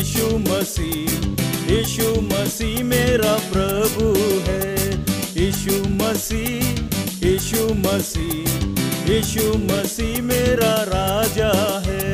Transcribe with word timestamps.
यीशु 0.00 0.26
मसीह 0.38 1.70
यीशु 1.70 2.04
मसीह 2.28 2.76
मेरा 2.84 3.32
प्रभु 3.48 4.06
है। 4.46 4.68
यीशु 5.36 5.74
मसीह 5.96 7.26
यीशु 7.26 7.64
मसीह 7.74 9.10
यीशु 9.10 9.44
मसीह 9.66 10.22
मेरा 10.22 10.72
राजा 10.92 11.50
है। 11.86 12.06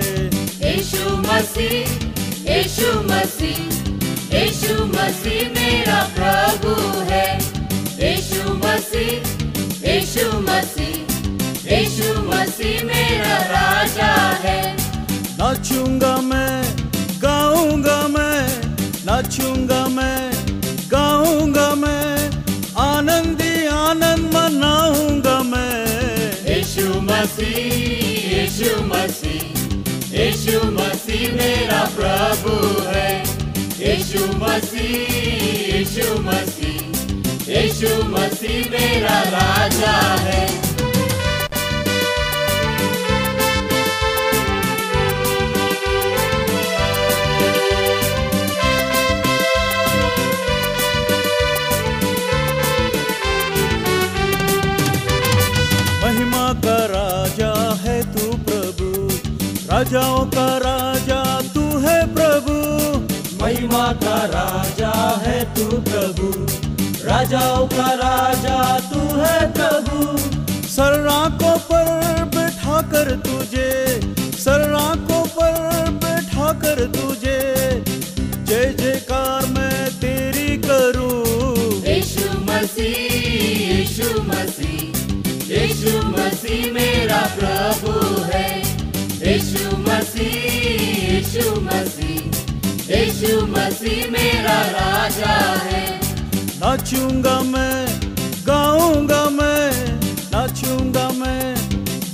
यीशु 0.65 1.05
मसीह 1.29 2.51
यीशु 2.51 2.91
मसीह 3.13 3.63
यीशु 4.35 4.75
मसीह 4.97 5.49
मेरा 5.55 6.03
प्रभु 6.19 6.75
है। 7.13 7.25
यीशु 8.03 8.55
मसीह 8.65 9.13
यीशु 9.89 10.27
मसीह 10.49 11.73
यीशु 11.73 12.21
मसीह 12.33 12.85
मेरा 12.85 13.37
राजा 13.55 14.13
है। 14.45 14.61
नाचूँगा 15.39 16.17
मैं 16.23 16.66
गाऊँगा 17.77 18.09
मैं, 18.09 19.05
नाचूँगा 19.05 19.87
मैं, 19.87 20.33
गाऊँगा 20.91 21.75
मैं, 21.75 22.31
आनंदी 22.79 23.67
आनंद 23.67 24.25
मनाऊँगा 24.35 25.43
मैं। 25.43 25.85
यीशु 26.49 27.01
मसीह 27.01 27.59
यीशु 28.33 28.71
मसीह 28.83 29.45
यीशु 30.17 30.61
मसीह 30.73 31.33
मेरा 31.37 31.83
प्रभु 31.97 32.57
है। 32.89 33.13
यीशु 33.81 34.25
मसीह 34.41 35.77
यीशु 35.77 36.21
मसीह 36.21 37.53
यीशु 37.53 37.93
मसीह 38.09 38.71
मेरा 38.71 39.21
राजा 39.37 39.97
है। 40.25 40.66
राजाओं 59.77 60.25
का 60.27 60.45
राजा 60.57 61.23
तू 61.55 61.63
है 61.79 61.97
प्रभु। 62.15 62.53
महिमा 63.43 63.89
का 63.93 64.15
राजा 64.25 64.93
है 65.25 65.35
तू 65.55 65.65
प्रभु। 65.89 66.29
राजाओं 67.07 67.67
का 67.67 67.89
राजा 67.93 68.57
तू 68.79 69.01
है 69.19 69.53
प्रभु। 69.53 70.17
सर्राकों 70.69 71.57
पर 71.59 72.25
बैठा 72.37 72.81
कर 72.93 73.11
तुझे 73.17 74.01
सर्राकों 74.39 75.23
पर 75.37 75.91
बैठा 76.05 76.53
कर 76.53 76.85
तुझे। 76.97 77.39
जय 78.45 78.75
जयकार 78.81 79.47
मैं 79.47 79.91
तेरी 80.01 80.57
करूँ। 80.59 81.23
यीशु 81.85 82.31
मसीह 82.41 83.13
यीशु 83.73 84.23
मसीह 84.23 85.53
यीशु 85.53 85.99
मसीह 86.09 86.73
मेरा 86.73 87.21
प्रभु 87.37 88.23
है। 88.23 88.66
यीशु 90.19 91.45
मसीह 91.61 92.91
यीशु 92.91 93.35
मसीह 93.47 94.11
मेरा 94.11 94.57
राजा 94.77 95.35
है 95.67 95.85
नाचूँगा 96.61 97.37
मैं 97.53 97.77
गाऊँगा 98.47 99.23
मैं 99.31 99.71
नाचूँगा 100.33 101.09
मैं 101.21 101.45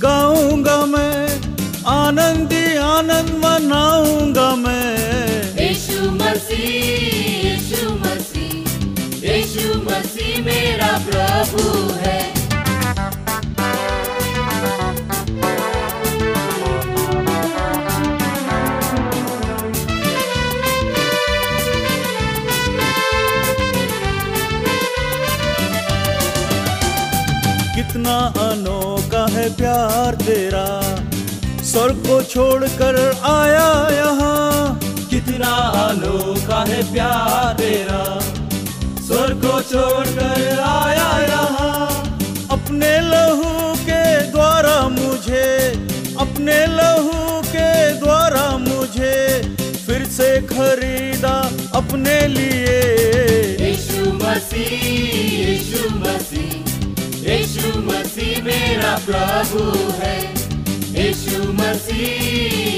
गाऊँगा 0.03 0.77
मैं 0.85 1.15
आनंदी 1.93 2.63
आनंद 2.87 3.31
मनाऊँगा 3.45 4.49
मैं 4.55 4.89
यीशु 5.61 6.11
मसीह 6.21 6.67
यीशु 7.47 7.93
मसीह 8.03 9.29
यीशु 9.29 9.79
मसीह 9.89 10.41
मेरा 10.45 10.91
प्रभु 11.07 11.63
है 11.97 12.22
है 29.43 29.55
प्यार 29.55 30.15
तेरा। 30.15 30.95
स्वर्ग 31.63 31.95
को 31.95 32.23
छोड़कर 32.23 33.17
आया 33.23 33.89
यहाँ। 33.89 34.79
कितना 35.09 35.55
अनोखा 35.89 36.65
है 36.67 36.93
प्यार 36.93 37.53
तेरा। 37.53 38.19
स्वर्ग 39.07 39.37
को 39.37 39.61
छोड़कर 39.61 40.59
आया 40.59 41.27
यहाँ। 41.27 42.17
अपने 42.51 42.99
लहू 42.99 43.75
के 43.75 44.31
द्वारा 44.31 44.87
मुझे, 44.87 45.69
अपने 46.19 46.65
लहू 46.65 47.41
के 47.41 47.93
द्वारा 47.93 48.57
मुझे 48.57 49.41
फिर 49.85 50.05
से 50.05 50.41
खरीदा 50.41 51.51
अपने 51.73 52.27
लिए। 52.27 52.87
यीशु 53.59 54.13
मसीह 54.13 54.85
यीशु 55.49 55.95
मसीह। 55.95 56.32
यीशु 57.33 57.69
मसीह 57.81 58.41
मेरा 58.43 58.89
प्रभु 59.05 59.61
है। 59.99 60.17
यीशु 60.95 61.37
मसीह 61.53 62.01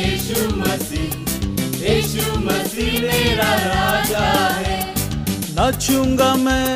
यीशु 0.01 0.43
मसीह 0.59 1.81
यीशु 1.81 2.39
मसीह 2.39 2.93
मेरा 3.01 3.49
राजा 3.65 4.27
है। 4.59 4.77
नाचूँगा 5.57 6.33
मैं 6.35 6.69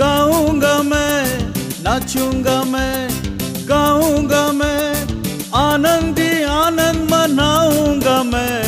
गाऊँगा 0.00 0.74
मैं 0.82 1.22
नाचूँगा 1.84 2.58
मैं 2.64 2.98
गाऊँगा 3.68 4.44
मैं 4.52 4.82
आनंदी 5.56 6.30
आनंद 6.52 7.10
मनाऊँगा 7.10 8.22
मैं। 8.32 8.58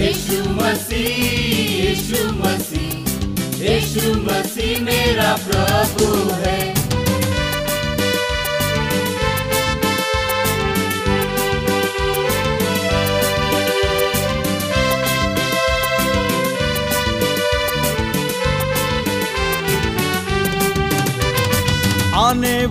यीशु 0.00 0.42
मसीह 0.60 1.08
यीशु 1.84 2.26
मसीह 2.42 3.64
यीशु 3.64 4.12
मसीह 4.28 4.80
मेरा 4.80 5.32
प्रभु 5.46 6.12
है। 6.42 6.77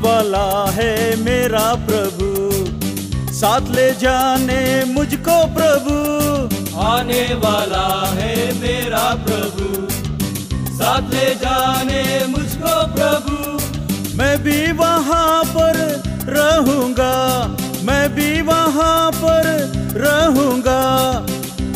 वाला 0.02 0.72
है 0.72 1.16
मेरा 1.16 1.74
प्रभु। 1.76 2.28
साथ 3.34 3.62
ले 3.62 3.92
जाने 3.92 4.86
मुझको 4.86 5.38
प्रभु। 5.48 5.96
आने 6.80 7.24
वाला 7.34 7.88
है 8.08 8.36
मेरा 8.62 9.16
प्रभु। 9.26 9.88
साथ 10.74 11.14
ले 11.14 11.36
जाने 11.36 12.04
मुझको 12.28 12.76
प्रभु। 12.96 13.38
मैं 14.18 14.44
भी 14.44 14.72
वहाँ 14.72 15.44
पर 15.44 15.80
रहूँगा। 16.30 17.16
मैं 17.84 18.16
भी 18.16 18.42
वहाँ 18.42 19.12
पर 19.12 19.44
रहूँगा। 19.96 20.82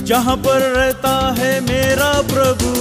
जहाँ 0.04 0.38
पर 0.38 0.60
रहता 0.60 1.36
है 1.38 1.60
मेरा 1.62 2.14
प्रभु। 2.22 2.72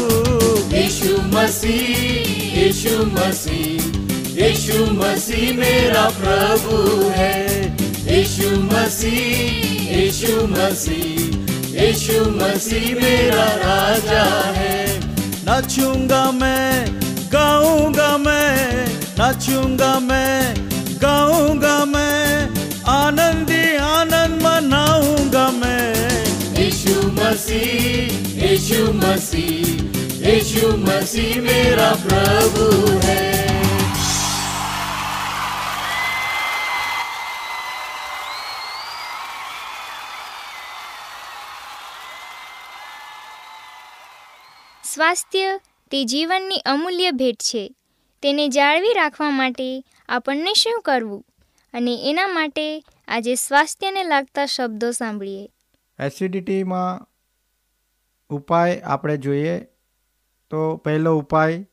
यीशु 0.77 1.17
मसीह 1.23 2.61
यीशु 2.61 3.05
मसीह। 3.07 4.00
यीशु 4.41 4.85
मसीह 4.93 5.53
मेरा 5.55 6.05
प्रभु 6.11 6.77
है। 7.09 7.35
यीशु 8.07 8.49
मसीह 8.61 9.97
यीशु 9.97 10.47
मसीह 10.47 11.83
यीशु 11.83 12.21
मसीह 12.31 12.87
मेरा 12.95 13.45
राजा 13.57 14.25
है। 14.57 15.01
नाचूँगा 15.45 16.23
मैं, 16.33 16.87
गाऊँगा 17.33 18.17
मैं, 18.19 18.87
नाचूँगा 19.19 19.93
मैं, 20.01 20.55
गाऊँगा 21.03 21.85
मैं, 21.85 22.49
आनंदी 22.89 23.63
आनंद 23.77 24.43
मनाऊँगा 24.43 25.51
मैं। 25.51 25.95
यीशु 26.59 26.97
मसीह 27.13 28.47
यीशु 28.47 28.93
मसीह 28.93 30.31
यीशु 30.31 30.77
मसीह 30.87 31.41
मेरा 31.43 31.91
प्रभु 32.07 32.99
है। 33.07 33.30
સ્વાસ્થ્ય 44.95 45.61
તે 45.91 46.05
જીવનની 46.05 46.59
અમૂલ્ય 46.59 47.11
ભેટ 47.11 47.37
છે. 47.37 47.75
તેને 48.23 48.49
જાળવી 48.49 48.95
રાખવા 48.95 49.31
માટે 49.31 49.85
આપણને 50.09 50.53
શું 50.53 50.83
કરવું? 50.83 51.25
અને 51.75 52.11
એના 52.11 52.27
માટે 52.27 52.85
આજે 53.09 53.35
સ્વાસ્થ્યને 53.35 54.05
લાગતા 54.05 54.47
શબ્દો 54.47 54.91
સાંભળીએ. 54.91 55.51
એસિડિટીમાં 55.99 57.07
ઉપાય 58.31 58.81
આપણે 58.81 59.17
જોઈએ 59.17 59.61
તો 60.51 60.77
પહેલો 60.77 61.19
ઉપાય, 61.19 61.67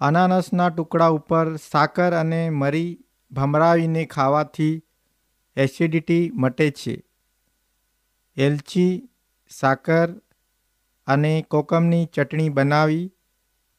અનાનસના 0.00 0.68
ટુકડા 0.68 1.08
ઉપર 1.08 1.56
સાકર 1.56 2.12
અને 2.12 2.50
મરી 2.50 2.98
ભમરાવીને 3.32 4.04
ખાવાથી 4.04 4.82
એસિડિટી 5.56 6.30
મટે 6.34 6.70
છે. 6.70 7.02
એલચી, 8.36 9.08
સાકર 9.50 10.08
અને 11.12 11.42
કોકમની 11.50 12.04
ચટણી 12.06 12.48
બનાવી 12.48 13.12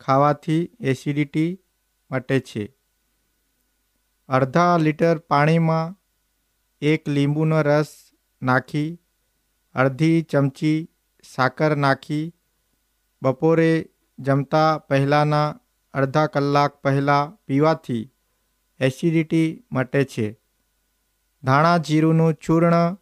ખાવાથી 0.01 0.69
એસિડિટી 0.81 1.59
મટે 2.11 2.39
છે. 2.39 2.77
અડધા 4.29 4.77
લીટર 4.77 5.17
પાણીમાં 5.17 5.95
એક 6.81 7.09
લીંબુનો 7.09 7.61
રસ 7.61 8.13
નાખી, 8.41 8.99
અડધી 9.75 10.21
ચમચી 10.21 10.89
સાકર 11.35 11.75
નાખી, 11.75 12.33
બપોરે 13.21 13.89
જમતા 14.19 14.77
પહેલાંના 14.77 15.59
અડધા 15.93 16.27
કલાક 16.27 16.81
પહેલાં 16.81 17.37
પીવાથી 17.47 18.11
એસિડિટી 18.79 19.63
મટે 19.71 20.03
છે. 20.03 20.39
ધાણા 21.43 21.77
જીરુંનું 21.77 22.33
ચૂર્ણ 22.33 22.97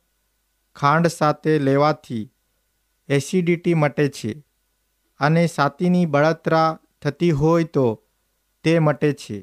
ખાંડ 0.76 1.08
સાથે 1.08 1.60
લેવાથી 1.60 2.31
એસિડિટી 3.12 3.74
મટે 3.74 4.06
છે 4.08 4.32
અને 5.20 5.44
છાતીની 5.48 6.06
બળતરા 6.06 6.80
થતી 7.02 7.32
હોય 7.32 7.64
તો 7.64 7.88
તે 8.66 8.74
મટે 8.80 9.12
છે. 9.14 9.38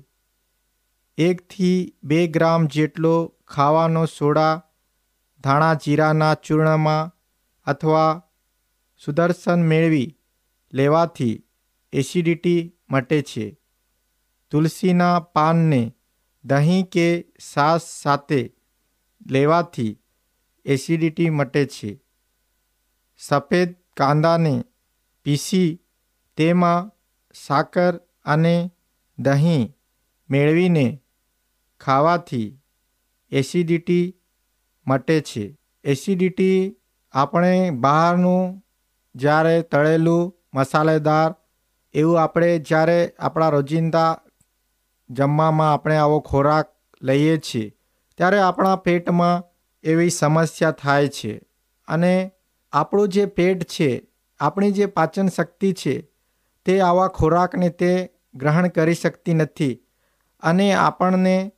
એકથી 1.19 1.79
બે 2.03 2.19
ગ્રામ 2.27 2.67
જેટલો 2.67 3.15
ખાવાનો 3.47 4.03
સોડા 4.07 4.55
ધાણા 5.45 5.75
જીરાના 5.75 6.35
ચૂર્ણમાં 6.45 7.11
અથવા 7.67 8.11
સુદર્શન 9.03 9.61
મેળવી 9.63 10.09
લેવાથી 10.73 11.35
એસિડિટી 11.93 12.61
મટે 12.91 13.19
છે. 13.23 13.47
તુલસીના 14.51 15.17
પાનને 15.35 15.83
દહીં 16.45 16.85
કે 16.85 17.09
છાશ 17.49 17.87
સાથે 18.03 18.41
લેવાથી 19.31 19.93
એસિડિટી 20.67 21.31
મટે 21.31 21.63
છે. 21.67 21.91
સફેદ 23.21 23.71
કાંદાને 23.97 24.55
પીસી 25.25 25.81
તેમાં 26.39 26.91
સાકર 27.35 27.93
અને 28.25 28.71
દહીં 29.19 29.65
મેળવીને 30.31 30.87
ખાવાથી 31.81 32.49
એસિડિટી 33.33 34.07
મટે 34.87 35.21
છે. 35.21 35.45
એસિડિટી 35.85 36.77
આપણે 37.15 37.71
બહારનું 37.71 38.63
જ્યારે 39.15 39.63
તળેલું 39.63 40.33
મસાલેદાર 40.55 41.31
એવું 41.95 42.21
આપણે 42.23 42.59
જ્યારે 42.59 42.99
આપણા 43.19 43.51
રોજિંદા 43.51 44.13
જમવામાં 45.11 45.73
આપણે 45.73 45.97
આવો 45.97 46.19
ખોરાક 46.21 46.69
લઈએ 47.03 47.37
છીએ, 47.39 47.75
ત્યારે 48.19 48.39
આપણા 48.39 48.77
પેટમાં 48.77 49.45
એવી 49.85 50.11
સમસ્યા 50.11 50.71
થાય 50.71 51.09
છે 51.09 51.33
અને 51.89 52.15
આપણું 52.73 53.09
જે 53.09 53.27
પેટ 53.27 53.65
છે, 53.65 54.03
આપણી 54.41 54.73
જે 54.73 54.87
પાચન 54.87 55.29
શક્તિ 55.29 55.73
છે, 55.73 56.09
તે 56.65 56.81
આવા 56.81 57.09
ખોરાકને 57.09 57.69
તે 57.69 58.11
ગ્રહણ 58.35 58.69
કરી 58.69 58.95
શકતી 58.95 59.35
નથી 59.35 59.81
અને 60.41 60.73
આપણને 60.73 61.53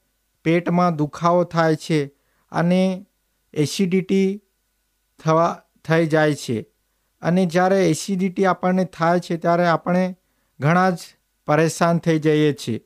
પેટમાં 0.44 0.96
દુખાવો 0.96 1.44
થાય 1.44 1.76
છે 1.76 2.06
અને 2.52 3.06
એસિડિટી 3.54 4.42
થવા, 5.24 5.62
થઈ 5.84 6.06
જાય 6.06 6.34
છે. 6.34 6.66
અને 7.22 7.46
જ્યારે 7.46 7.90
એસિડિટી 7.90 8.46
આપણને 8.46 8.84
થાય 8.84 9.18
છે, 9.18 9.36
ત્યારે 9.36 9.66
આપણે 9.66 10.16
ઘણા 10.60 10.90
જ 10.90 10.98
પરેશાન 11.46 11.98
થઈ 11.98 12.18
જઈએ 12.18 12.52
છીએ. 12.52 12.80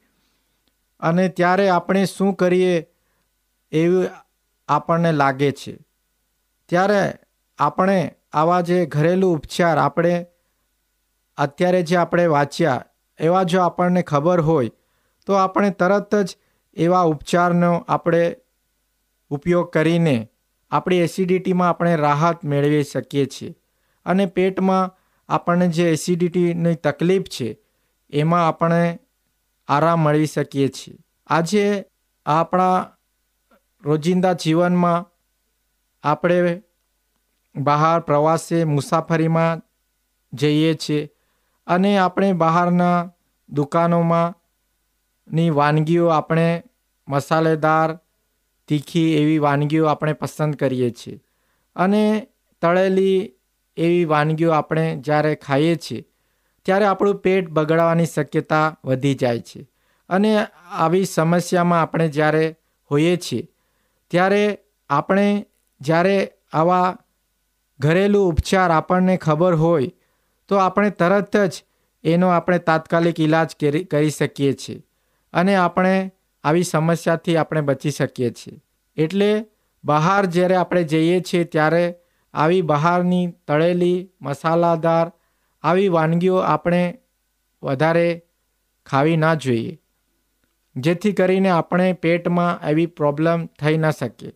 અને 1.01 1.29
ત્યારે 1.29 1.69
આપણે 1.69 2.05
શું 2.05 2.35
કરીએ 2.35 2.87
એવું 3.73 4.07
આપણને 4.69 5.13
લાગે 5.13 5.53
છે. 5.53 5.79
ત્યારે 6.69 7.15
આપણે 7.59 8.15
આવા 8.33 8.61
જે 8.61 8.87
ઘરેલું 8.87 9.35
ઉપચાર 9.35 9.79
આપણે 9.79 10.27
અત્યારે 11.37 11.83
જે 11.83 11.97
આપણે 11.97 12.27
વાંચ્યા, 12.27 12.85
એવા 13.19 13.43
જો 13.43 13.61
આપણને 13.61 14.03
ખબર 14.03 14.41
હોય, 14.41 14.71
તો 15.27 15.33
આપણે 15.33 15.71
તરત 15.71 16.15
જ 16.15 16.37
એવા 16.77 17.01
ઉપચારનો 17.01 17.85
આપણે 17.89 18.37
ઉપયોગ 19.31 19.71
કરીને 19.71 20.29
આપણી 20.71 20.97
એસિડિટીમાં 20.97 21.69
આપણે 21.69 21.97
રાહત 21.97 22.45
મેળવી 22.45 22.85
શકીએ 22.85 23.27
છીએ. 23.27 23.57
અને 24.07 24.27
પેટમાં 24.27 24.95
આપણને 25.29 25.69
જે 25.69 25.93
એસિડિટીની 25.93 26.75
તકલીફ 26.75 27.23
છે, 27.23 27.59
એમાં 28.11 28.49
આપણે 28.49 28.99
આરામ 29.69 30.01
મળી 30.01 30.27
શકીએ 30.27 30.69
છીએ. 30.69 30.97
આજે 31.27 31.85
આપણા 32.27 32.91
રોજિંદા 33.85 34.33
જીવનમાં 34.33 35.11
આપણે 36.03 36.63
બહાર 37.57 38.01
પ્રવાસે 38.01 38.65
મુસાફરીમાં 38.65 39.63
જઈએ 40.33 40.75
છીએ 40.75 41.11
અને 41.67 41.99
આપણે 41.99 42.33
બહારના 42.33 43.13
દુકાનોમાં 43.49 44.35
ની 45.35 45.51
વાનગીઓ 45.51 46.07
આપણે 46.09 46.63
મસાલેદાર, 47.09 47.99
તીખી 48.69 49.17
એવી 49.17 49.39
વાનગીઓ 49.39 49.87
આપણે 49.87 50.13
પસંદ 50.13 50.55
કરીએ 50.55 50.91
છીએ. 50.91 51.23
અને 51.77 52.27
તળેલી 52.63 53.33
એવી 53.77 54.05
વાનગીઓ 54.05 54.51
આપણે 54.51 54.97
જ્યારે 54.97 55.35
ખાઈએ 55.35 55.77
છીએ, 55.77 56.05
ત્યારે 56.63 56.85
આપણું 56.85 57.17
પેટ 57.17 57.49
બગડવાની 57.49 58.07
શક્યતા 58.07 58.79
વધી 58.85 59.15
જાય 59.15 59.41
છે. 59.41 59.71
અને 60.09 60.47
આવી 60.71 61.05
સમસ્યામાં 61.05 61.83
આપણે 61.83 62.09
જ્યારે 62.09 62.57
હોઈએ 62.91 63.17
છીએ, 63.17 63.49
ત્યારે 64.11 64.59
આપણે 64.91 65.47
જ્યારે 65.81 66.33
આવા 66.53 66.99
ઘરેલું 67.81 68.29
ઉપચાર 68.29 68.71
આપણને 68.71 69.17
ખબર 69.17 69.55
હોય, 69.55 69.91
તો 70.49 70.57
આપણે 70.57 70.91
તરત 70.91 71.37
જ 71.37 71.65
એનો 72.05 72.29
આપણે 72.29 72.59
તાત્કાલિક 72.59 73.21
ઈલાજ 73.21 73.57
કરી 73.91 74.11
શકીએ 74.11 74.53
છીએ. 74.53 74.83
અને 75.33 75.55
આપણે 75.55 76.13
આવી 76.45 76.63
સમસ્યાથી 76.63 77.37
આપણે 77.37 77.61
બચી 77.61 77.91
શકીએ 77.91 78.31
છીએ. 78.31 78.63
એટલે 78.97 79.45
બહાર 79.85 80.27
જ્યારે 80.27 80.55
આપણે 80.55 80.85
જઈએ 80.85 81.21
છીએ 81.21 81.45
ત્યારે 81.45 81.95
આવી 82.35 82.63
બહારની 82.63 83.27
તળેલી 83.49 84.11
મસાલાદાર 84.23 85.13
આવી 85.63 85.89
વાનગીઓ 85.89 86.37
આપણે 86.37 86.99
વધારે 87.63 88.23
ખાવી 88.87 89.17
ના 89.17 89.35
જોઈએ. 89.35 89.79
જેથી 90.77 91.13
કરીને 91.13 91.49
આપણે 91.49 91.93
પેટમાં 91.93 92.69
એવી 92.69 92.87
પ્રોબ્લેમ 92.87 93.47
થઈ 93.47 93.77
ન 93.77 93.91
શકે. 93.91 94.33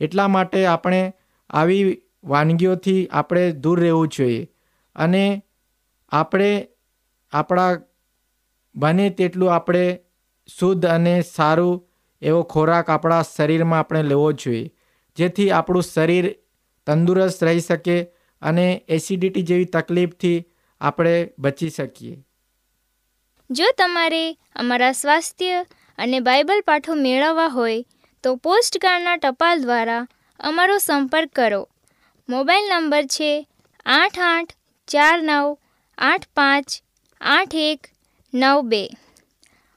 એટલા 0.00 0.28
માટે 0.28 0.66
આપણે 0.66 1.14
આવી 1.50 2.02
વાનગીઓથી 2.26 3.08
આપણે 3.10 3.52
દૂર 3.52 3.80
રહેવું 3.80 4.08
જોઈએ. 4.08 4.48
અને 4.96 5.42
આપણે 6.12 6.50
આપણા 7.32 7.72
બને 8.74 9.10
તેટલું 9.10 9.54
આપણે 9.54 9.84
શુદ્ધ 10.48 10.86
અને 10.86 11.14
સારું 11.22 11.88
એવો 12.22 12.42
ખોરાક 12.42 12.90
આપણા 12.90 13.22
શરીરમાં 13.22 13.78
આપણે 13.78 14.02
લેવો 14.02 14.32
જોઈએ. 14.32 14.70
જેથી 15.16 15.50
આપણું 15.50 15.82
શરીર 15.82 16.26
તંદુરસ્ત 16.86 17.44
રહી 17.44 17.60
શકે 17.60 17.96
અને 18.42 18.66
એસિડિટી 18.88 19.42
જેવી 19.42 19.64
તકલીફથી 19.64 20.38
આપણે 20.80 21.14
બચી 21.38 21.68
શકીએ. 21.68 22.16
જો 23.50 23.64
તમારે 23.78 24.24
અમારા 24.32 24.92
સ્વાસ્થ્ય 24.92 25.64
અને 25.98 26.20
બાઇબલ 26.20 26.60
પાઠો 26.66 26.94
મેળવવા 26.94 27.48
હોય 27.48 27.84
તો 28.24 28.36
પોસ્ટકાર્ડના 28.36 29.16
ટપાલ 29.16 29.62
દ્વારા 29.62 30.06
અમારો 30.40 30.78
સંપર્ક 30.78 31.32
કરો. 31.32 31.62
મોબાઈલ 32.28 32.64
નંબર 32.68 33.02
છે 33.06 33.48
આઠ 33.86 34.18
આઠ 34.18 34.52
ચાર 34.88 35.22
નવ 35.22 35.58
આઠ 35.98 36.24
પાંચ 36.34 36.68
આઠ 37.20 37.54
એક 37.54 37.86
નવ 38.34 38.62
બે. 38.62 38.88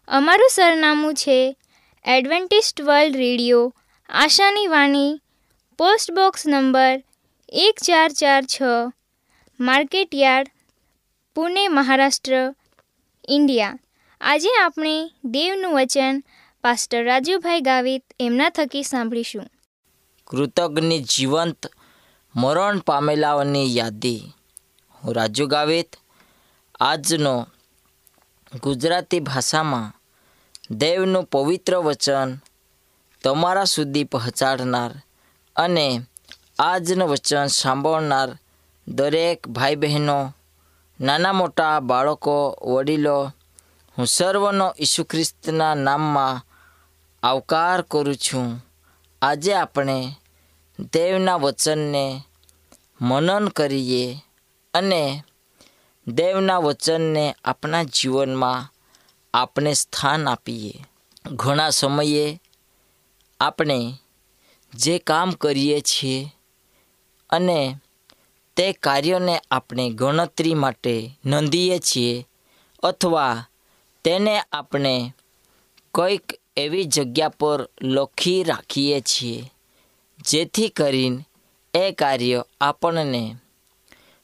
અમારું 0.07 0.49
સરનામું 0.49 1.13
છે 1.13 1.57
એડવેન્ટિસ્ટ 2.05 2.81
વર્લ્ડ 2.81 3.15
રેડિયો, 3.15 3.75
આશાની 4.09 4.67
વાણી, 4.67 5.21
પોસ્ટ 5.77 6.11
બોક્સ 6.11 6.47
નંબર 6.47 7.03
એક 7.49 7.75
ચાર 7.83 8.11
ચાર 8.11 8.43
છ, 8.43 8.61
market 9.59 10.15
yard, 10.15 10.51
Pune, 11.35 11.67
Maharashtra, 11.67 12.55
India. 13.29 13.79
આજે 14.21 14.49
આપણે 14.63 15.11
દેવનું 15.25 15.73
વચન 15.73 16.23
પાસ્ટર 16.63 17.03
રાજુભાઈ 17.03 17.61
ગાવિત 17.61 18.03
એમના 18.19 18.49
થકી 18.49 18.83
સાંભળીશું. 18.83 19.47
કૃતજ્ઞ 20.27 20.91
જીવંત 20.91 21.65
મરણ 22.35 22.79
પામેલાઓની 22.79 23.77
યાદી. 23.77 24.33
હું 25.03 25.15
રાજુ 25.15 25.47
ગાવિત. 25.47 25.95
આજનો 26.79 27.47
ગુજરાતી 28.63 29.19
ભાષામાં 29.19 29.93
દેવનું 30.71 31.23
પવિત્ર 31.23 31.77
વચન 31.77 32.37
તમારા 33.23 33.63
સુધી 33.63 34.03
પહોંચાડનાર 34.03 34.91
અને 35.55 36.01
આજનું 36.59 37.09
વચન 37.09 37.45
સાંભળનાર 37.45 38.37
દરેક 38.87 39.47
ભાઈ 39.47 39.75
બહેનો 39.75 40.33
નાના 41.01 41.33
મોટા 41.33 41.79
બાળકો, 41.79 42.57
વડીલો, 42.63 43.31
હું 43.97 44.07
સર્વનો 44.07 44.75
ઈસુ 44.79 45.03
ખ્રિસ્તના 45.03 45.75
નામમાં 45.75 46.45
આવકાર 47.23 47.81
કરું 47.81 48.15
છું. 48.15 48.65
આજે 49.21 49.53
આપણે 49.53 50.15
દેવના 50.79 51.35
વચનને 51.35 52.21
મનન 53.01 53.47
કરીએ 53.47 54.17
અને 54.73 55.23
દેવના 56.07 56.57
વચનને 56.57 57.35
આપણા 57.45 57.83
જીવનમાં 57.83 58.73
આપણે 59.33 59.73
સ્થાન 59.73 60.27
આપીએ. 60.27 60.73
ઘણા 61.31 61.69
સમયે 61.69 62.41
આપણે 63.39 63.93
જે 64.73 64.99
કામ 64.99 65.31
કરીએ 65.31 65.81
છીએ 65.81 66.33
અને 67.29 67.75
તે 68.55 68.73
કાર્યને 68.73 69.41
આપણે 69.51 69.89
ગણતરી 69.89 70.53
માટે 70.53 71.19
નોંધીએ 71.25 71.79
છીએ 71.79 72.27
અથવા 72.83 73.45
તેને 74.03 74.41
આપણે 74.51 75.13
કંઈક 75.93 76.33
એવી 76.57 76.83
જગ્યા 76.83 77.29
પર 77.29 77.69
લખી 77.81 78.43
રાખીએ 78.43 79.01
છીએ. 79.01 79.51
જેથી 80.25 80.69
કરીને 80.69 81.25
એ 81.73 81.91
કાર્ય 81.91 82.45
આપણને 82.61 83.35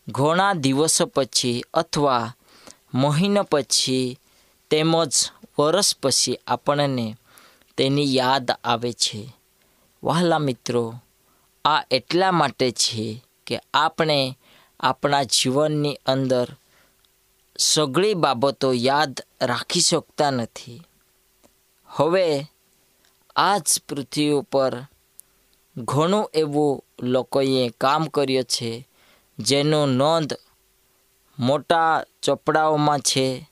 ઘણા 0.08 0.54
દિવસો 0.54 1.06
પછી 1.06 1.66
અથવા 1.74 2.36
મહિનો 2.94 3.44
પછી 3.44 4.20
તેમજ 4.70 5.14
વર્ષ 5.60 5.96
પછી 6.04 6.40
આપણને 6.48 7.18
તેની 7.78 8.16
યાદ 8.16 8.52
આવે 8.64 8.94
છે. 8.94 9.36
વહાલા 10.04 10.40
મિત્રો, 10.40 11.00
આ 11.66 11.84
એટલા 11.92 12.32
માટે 12.32 12.72
છે 12.72 13.24
કે 13.48 13.60
આપણે 13.74 14.38
આપણા 14.80 15.24
જીવનની 15.24 16.00
અંદર 16.06 16.56
સઘળી 17.58 18.14
બાબતો 18.14 18.74
યાદ 18.74 19.22
રાખી 19.42 19.82
શકતા 19.82 20.32
નથી. 20.32 20.82
હવે 21.88 22.48
આ 23.36 23.58
જ 23.58 23.82
પૃથ્વી 23.90 24.30
ઉપર 24.30 24.88
ઘણું 25.77 26.29
એવું 26.34 26.84
લોકોએ 27.01 27.70
કામ 27.70 28.05
કર્યું 28.05 28.44
છે, 28.44 28.88
જેનો 29.39 29.86
નોંધ 29.86 30.34
મોટા 31.39 32.03
ચોપડાઓમાં 32.22 33.00
છે 33.00 33.50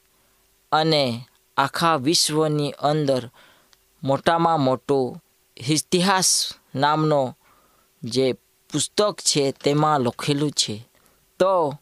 અને 0.72 1.28
આખા 1.58 1.96
વિશ્વની 1.96 2.72
અંદર 2.72 3.30
મોટામાં 4.04 4.60
મોટું 4.60 5.24
ઇતિહાસ 5.70 6.52
નામનો 6.76 7.38
જે 8.04 8.34
પુસ્તક 8.34 9.22
છે 9.22 9.52
તેમાં 9.52 10.00
લખેલું 10.00 10.52
છે. 10.52 10.88
તો 11.40 11.74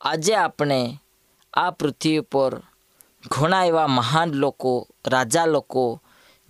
આજે 0.00 0.34
આપણે 0.34 0.98
આ 1.54 1.70
પૃથ્વી 1.70 2.20
પર 2.20 2.62
ઘણા 3.30 3.64
એવા 3.64 3.86
મહાન 3.86 4.32
લોકો, 4.32 4.88
રાજા 5.06 5.46
લોકો 5.46 6.00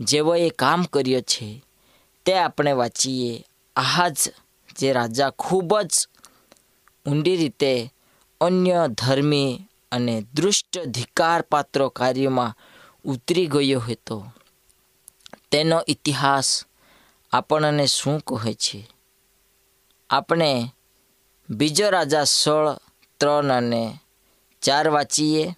જેઓએ 0.00 0.50
કામ 0.50 0.84
કર્યો 0.84 1.20
છે. 1.20 1.64
તે 2.24 2.38
આપણે 2.38 2.72
વાંચીએ. 2.72 3.44
આ 3.76 4.08
જ 4.08 4.18
જે 4.78 4.92
રાજા 4.92 5.30
ખૂબ 5.38 5.80
જ 5.80 6.08
ઊંડી 7.06 7.36
રીતે 7.36 7.92
અન્ય 8.40 8.84
ધર્મી 8.88 9.62
અને 9.92 10.26
દૃષ્ટ 10.34 10.78
ધિક્કારપાત્ર 10.78 11.88
કાર્યમાં 11.88 12.56
ઉતરી 13.04 13.46
ગયો 13.46 13.80
હતો. 13.80 14.32
તેનો 15.50 15.82
ઇતિહાસ 15.88 16.64
આપણને 17.32 17.86
શું 17.86 18.20
કહે 18.20 18.54
છે? 18.54 18.88
આપણે 20.10 20.68
બીજો 21.50 21.90
રાજા 21.90 22.24
સોળ, 22.24 22.76
ત્રણ 23.20 23.52
અને 23.52 23.98
ચાર 24.62 24.88
વાંચીએ. 24.88 25.54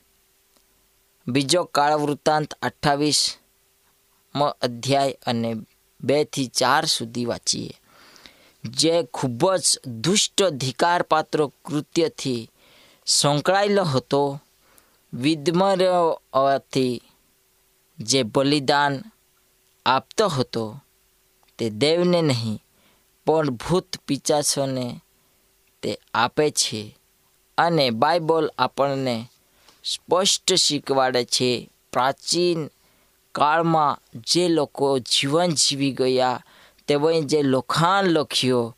બીજો 1.29 1.65
કાળ 1.65 1.93
વૃત્તાંત 1.93 2.55
અઠ્ઠાવીસ 2.55 3.37
અધ્યાય 4.63 5.19
અને 5.27 5.55
બેથી 6.05 6.55
ચાર 6.59 6.85
સુધી 6.87 7.25
વાંચીએ. 7.25 7.75
જે 8.65 8.95
ખૂબ 9.15 9.43
જ 9.55 9.67
દુષ્ટ 9.87 10.39
ધિકારપાત્ર 10.61 11.41
કૃત્યથી 11.65 12.51
સંકળાયેલો 13.07 13.85
હતો 13.85 14.23
વિધમરથી 15.13 17.03
જે 17.99 18.21
બલિદાન 18.23 18.95
આપતો 19.87 20.27
હતો 20.29 20.65
તે 21.59 21.67
દેવને 21.71 22.21
નહીં, 22.23 22.59
પણ 23.27 23.51
ભૂત 23.51 23.91
પિચાસોને 24.07 24.87
તે 25.83 25.91
આપે 26.15 26.47
છે 26.51 26.81
અને 27.59 27.85
બાઇબલ 27.91 28.47
આપણને 28.59 29.17
સ્પષ્ટ 29.85 30.49
શીખવાડે 30.55 31.23
છે 31.25 31.51
પ્રાચીન 31.93 32.61
કાળમાં 33.35 33.99
જે 34.15 34.49
લોકો 34.49 34.99
જીવન 34.99 35.51
જીવી 35.51 35.93
ગયા, 35.93 36.41
તેઓએ 36.87 37.21
જે 37.23 37.43
લખાણ 37.43 38.05
લખ્યો, 38.05 38.77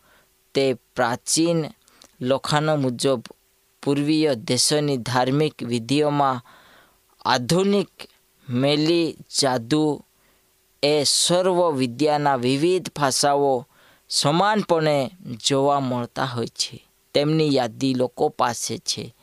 તે 0.55 0.75
પ્રાચીન 0.75 1.65
લખાણો 2.21 2.77
મુજબ 2.77 3.23
પૂર્વીય 3.83 4.35
દેશોની 4.35 4.97
ધાર્મિક 4.97 5.63
વિધિઓમાં 5.63 6.45
આધુનિક 7.25 7.89
મેલી 8.49 9.17
જાદુ 9.41 10.05
એ 10.83 11.05
સર્વ 11.05 11.73
વિદ્યાના 11.73 12.37
વિવિધ 12.37 12.89
ભાષાઓ 12.97 13.67
સમાનપણે 14.09 15.11
જોવા 15.47 15.81
મળતા 15.81 16.25
હોય 16.25 16.47
છે. 16.47 16.87
તેમની 17.15 17.55
યાદી 17.55 17.95
લોકો 17.95 18.29
પાસે 18.29 18.79
છે. 18.79 19.15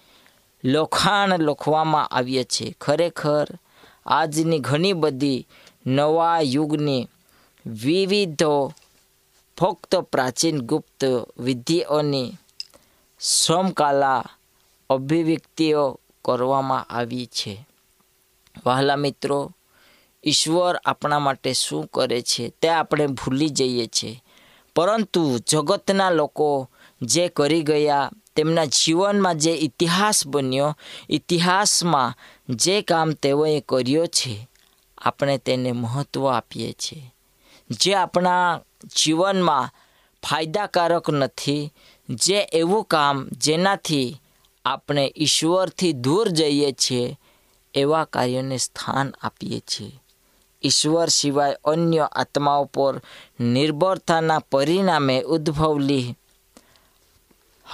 લખાણ 0.65 1.39
લખવામાં 1.39 2.07
આવ્યા 2.07 2.43
છે. 2.43 2.75
ખરેખર 2.81 3.47
આજની 4.05 4.59
ઘણી 4.59 4.93
બધી 4.93 5.47
નવા 5.85 6.39
યુગની 6.39 7.07
વિવિધો 7.65 8.73
ફક્ત 9.57 9.95
પ્રાચીન 9.95 10.61
ગુપ્ત 10.61 11.05
વિધિઓની 11.39 12.33
સમકાલા 13.19 14.23
અભિવ્યક્તિઓ 14.89 15.99
કરવામાં 16.25 16.83
આવી 16.83 17.25
છે. 17.25 17.67
વહાલા 18.65 18.95
મિત્રો, 18.95 19.51
ઈશ્વર 20.25 20.75
આપણા 20.75 21.19
માટે 21.19 21.53
શું 21.53 21.87
કરે 21.93 22.21
છે 22.21 22.49
તે 22.49 22.69
આપણે 22.69 23.07
ભૂલી 23.07 23.49
જઈએ 23.49 23.87
છીએ 23.87 24.23
પરંતુ 24.75 25.37
જગતના 25.37 26.09
લોકો 26.09 26.69
જે 27.01 27.27
કરી 27.27 27.61
ગયા, 27.61 28.11
તેમના 28.35 28.65
જીવનમાં 28.65 29.37
જે 29.37 29.51
ઇતિહાસ 29.51 30.27
બન્યો, 30.27 30.77
ઇતિહાસમાં 31.09 32.17
જે 32.49 32.81
કામ 32.81 33.11
તેઓએ 33.11 33.59
કર્યો 33.59 34.05
છે, 34.05 34.49
આપણે 34.97 35.37
તેને 35.37 35.71
મહત્ત્વ 35.71 36.27
આપીએ 36.27 36.71
છીએ. 36.71 37.13
જે 37.71 37.95
આપણા 37.95 38.61
જીવનમાં 38.97 39.69
ફાયદાકારક 40.29 41.09
નથી, 41.09 41.73
જે 42.09 42.39
એવું 42.39 42.83
કામ 42.83 43.29
જેનાથી 43.29 44.21
આપણે 44.65 45.13
ઈશ્વરથી 45.17 45.93
દૂર 45.93 46.29
જઈએ 46.29 46.71
છીએ, 46.71 47.19
એવા 47.73 48.05
કાર્યોને 48.05 48.57
સ્થાન 48.57 49.13
આપીએ 49.21 49.59
છીએ. 49.59 49.99
ઈશ્વર 50.63 51.09
સિવાય 51.09 51.57
અન્ય 51.65 52.09
આત્માઓ 52.11 52.65
પર 52.65 53.01
નિર્ભરતાના 53.39 54.39
પરિણામે 54.39 55.21
ઉદ્ભવલી 55.21 56.15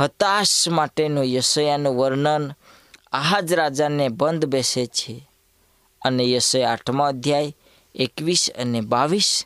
હતાશ 0.01 0.67
માટેનું 0.67 1.25
યશયાનું 1.25 1.97
વર્ણન 1.97 2.51
આહાજ 3.11 3.53
રાજાને 3.53 4.09
બંધ 4.09 4.45
બેસે 4.45 4.87
છે 4.87 5.27
અને 6.01 6.23
યશે 6.31 6.65
આઠમો 6.65 7.03
અધ્યાય, 7.03 7.53
એકવીસ 7.95 8.51
અને 8.57 8.81
બાવીસ 8.81 9.45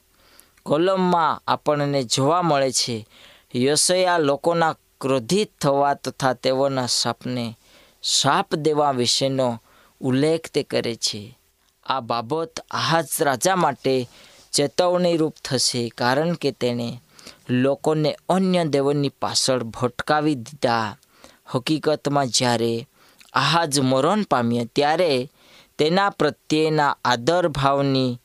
કોલમમાં 0.64 1.42
આપણને 1.48 2.04
જોવા 2.04 2.42
મળે 2.42 2.72
છે 2.72 3.08
યશયા 3.56 4.18
લોકોના 4.18 4.76
ક્રોધિત 5.02 5.52
થવા 5.62 5.94
તથા 5.94 6.34
તેઓના 6.34 6.86
સાપને 6.86 7.58
સાપ 8.04 8.56
દેવા 8.56 8.92
વિશેનો 8.92 9.62
ઉલ્લેખ 10.02 10.48
તે 10.54 10.64
કરે 10.64 10.96
છે. 10.96 11.38
આ 11.86 12.00
બાબત 12.00 12.60
આહાજ 12.72 13.08
રાજા 13.22 13.56
માટે 13.56 14.10
ચેતવણીરૂપ 14.52 15.36
થશે 15.44 15.90
કારણ 15.90 16.34
કે 16.34 16.52
તેણે 16.52 17.02
લોકોને 17.50 18.18
અન્ય 18.30 18.64
દેવોની 18.66 19.10
પાછળ 19.10 19.64
ભટકાવી 19.64 20.36
દીધા. 20.36 20.98
હકીકતમાં 21.46 22.28
જ્યારે 22.28 22.88
આહાજ 23.34 23.80
મરણ 23.80 24.24
પામ્યા. 24.24 24.66
ત્યારે 24.66 25.30
તેના 25.78 26.10
પ્રત્યેના 26.10 26.98
આદર 27.06 27.48
ભાવની 27.48 28.20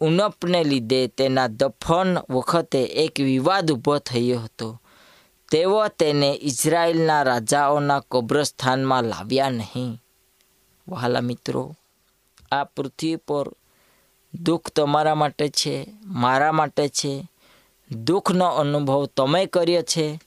ઉણપને 0.00 0.64
લીધે 0.64 1.06
તેના 1.06 1.46
દફન 1.46 2.18
વખતે 2.30 2.82
એક 2.82 3.20
વિવાદ 3.20 3.72
ઊભો 3.72 3.98
થયો 3.98 4.40
હતો. 4.40 4.80
તેઓ 5.50 5.88
તેને 5.88 6.38
ઇઝરાયેલના 6.42 7.22
રાજાઓના 7.22 8.02
કબ્રસ્થાનમાં 8.10 9.04
લાવ્યા 9.04 9.50
નહીં. 9.50 10.02
વહાલા 10.88 11.20
મિત્રો, 11.20 11.74
આ 12.52 12.64
પૃથ્વી 12.64 13.16
પર 13.16 13.48
દુઃખ 14.42 14.68
તમારા 14.68 15.14
માટે 15.14 15.48
છે, 15.48 15.86
મારા 16.06 16.52
માટે 16.52 16.88
છે. 16.88 17.28
દુઃખનો 17.90 18.46
અનુભવ 18.46 19.06
તમે 19.06 19.46
કર્યો 19.46 19.82
છે. 19.82 20.20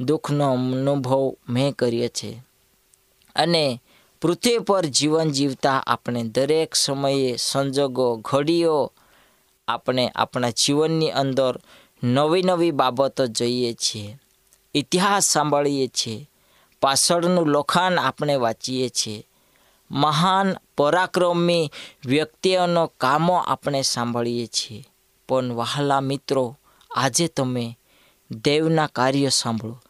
દુઃખનો 0.00 0.52
અનુભવ 0.52 1.36
મેં 1.48 1.72
કર્યો 1.72 2.08
છે. 2.08 2.42
અને 3.40 3.82
પૃથ્વી 4.22 4.58
પર 4.58 4.86
જીવન 4.86 5.30
જીવતા 5.30 5.84
આપણે 5.86 6.22
દરેક 6.22 6.74
સમયે 6.74 7.36
સંજોગો, 7.36 8.16
ઘડીઓ 8.16 8.92
આપણે 9.68 10.08
આપણા 10.14 10.50
જીવનની 10.50 11.10
અંદર 11.10 11.60
નવી 12.04 12.42
નવી 12.42 12.70
બાબતો 12.70 13.26
જોઈએ 13.26 13.72
છીએ, 13.72 14.18
ઇતિહાસ 14.74 15.24
સાંભળીએ 15.24 15.86
છીએ, 15.88 16.28
પાછળનું 16.82 17.48
લખાણ 17.48 17.98
આપણે 17.98 18.36
વાંચીએ 18.36 18.88
છીએ, 18.88 19.26
મહાન 19.90 20.56
પરાક્રમી 20.76 21.72
વ્યક્તિઓનો 22.06 22.86
કામો 22.86 23.36
આપણે 23.36 23.82
સાંભળીએ 23.82 24.46
છીએ. 24.46 24.84
પણ 25.28 25.52
વહાલા 25.52 26.00
મિત્રો, 26.00 26.56
આજે 26.96 27.28
તમે 27.28 27.78
દેવના 28.30 28.86
કાર્ય 28.86 29.28
સાંભળો. 29.28 29.80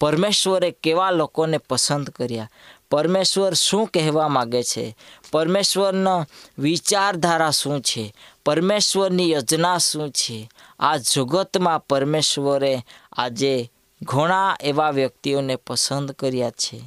પરમેશ્વરે 0.00 0.70
કેવા 0.70 1.10
લોકોને 1.10 1.58
પસંદ 1.58 2.10
કર્યા? 2.10 2.50
પરમેશ્વર 2.90 3.54
શું 3.54 3.86
કહેવા 3.86 4.28
માગે 4.28 4.62
છે? 4.62 4.96
પરમેશ્વરનો 5.32 6.26
વિચારધારા 6.58 7.50
શું 7.50 7.80
છે? 7.80 8.14
પરમેશ્વરની 8.46 9.30
યોજના 9.30 9.78
શું 9.78 10.10
છે? 10.10 10.50
આ 10.80 10.96
જગતમાં 10.96 11.86
પરમેશ્વરે 11.86 12.84
આજે 13.12 13.70
ઘણા 14.02 14.56
એવા 14.60 14.90
વ્યક્તિઓને 14.90 15.56
પસંદ 15.56 16.12
કર્યા 16.12 16.50
છે, 16.50 16.80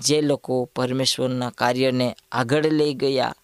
જે 0.00 0.20
લોકો 0.20 0.64
પરમેશ્વરના 0.76 1.50
કાર્યને 1.50 2.16
આગળ 2.32 2.66
લઈ 2.66 2.94
ગયા. 2.94 3.34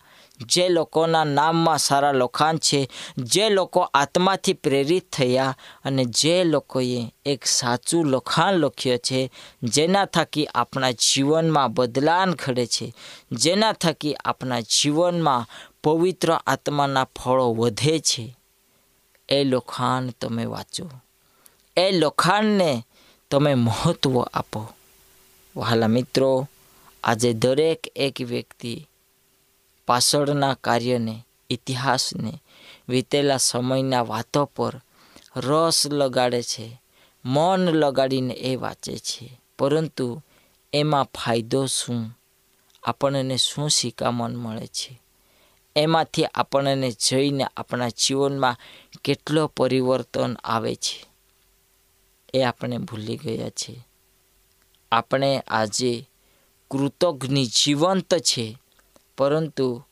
જે 0.47 0.69
લોકોના 0.69 1.25
નામમાં 1.25 1.79
સારા 1.79 2.13
લખાણ 2.13 2.57
છે, 2.57 2.91
જે 3.19 3.49
લોકો 3.49 3.81
આત્માથી 3.81 4.53
પ્રેરિત 4.53 5.11
થયા 5.11 5.57
અને 5.85 6.05
જે 6.05 6.45
લોકોએ 6.45 7.13
એક 7.27 7.45
સાચું 7.45 8.07
લખાણ 8.07 8.55
લખ્યું 8.55 8.99
છે, 8.99 9.31
જેના 9.63 10.05
થકી 10.05 10.47
આપણા 10.47 10.91
જીવનમાં 10.91 11.73
બદલાન 11.73 12.33
ઘડે 12.33 12.67
છે, 12.67 12.95
જેના 13.33 13.73
થકી 13.73 14.15
આપણા 14.15 14.61
જીવનમાં 14.61 15.73
પવિત્ર 15.85 16.33
આત્માના 16.47 17.05
ફળો 17.05 17.55
વધે 17.55 17.99
છે. 17.99 18.37
એ 19.29 19.45
લખાણ 19.45 20.07
તમે 20.21 20.45
વાંચો. 20.45 20.91
એ 21.77 21.91
લખાણને 21.91 22.83
તમે 23.31 23.55
મહત્ત્વ 23.55 24.23
આપો. 24.23 24.69
વહાલા 25.57 25.87
મિત્રો, 25.87 26.49
આજે 27.05 27.33
દરેક 27.33 27.83
એક 27.97 28.21
વ્યક્તિ 28.21 28.89
પાછળના 29.87 30.55
કાર્યને, 30.55 31.25
ઇતિહાસને 31.51 32.43
વીતેલા 32.89 33.37
સમયના 33.37 34.02
વાતો 34.02 34.45
પર 34.45 34.80
રસ 35.37 35.87
લગાડે 35.87 36.43
છે, 36.43 36.83
મન 37.25 37.61
લગાડીને 37.61 38.35
એ 38.35 38.56
વાંચે 38.56 38.99
છે. 38.99 39.41
પરંતુ 39.59 40.23
એમાં 40.73 41.04
ફાયદો 41.04 41.67
શું? 41.67 42.19
આપણને 42.83 43.37
શું 43.37 43.71
શિકામણ 43.71 44.30
મળે 44.30 44.67
છે? 44.67 45.02
એમાંથી 45.76 46.25
આપણને 46.25 46.91
જઈને 46.91 47.47
આપણા 47.56 47.89
જીવનમાં 47.89 48.56
કેટલો 49.04 49.47
પરિવર્તન 49.47 50.37
આવે 50.45 50.75
છે? 50.75 51.06
એ 52.35 52.43
આપણે 52.43 52.78
ભૂલી 52.78 53.17
ગયા 53.17 53.50
છે. 53.50 53.87
આપણે 54.93 55.41
આજે 55.49 56.09
કૃતજ્ઞ 56.71 57.37
જીવંત 57.37 58.15
છે. 58.15 58.62
પરંતુ 59.25 59.82